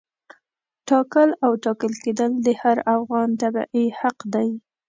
ټاکل 0.89 1.29
او 1.45 1.51
ټاکل 1.65 1.91
کېدل 2.03 2.31
د 2.45 2.47
هر 2.61 2.77
افغان 2.95 3.29
تبعه 3.41 3.83
حق 3.99 4.17
دی. 4.33 4.49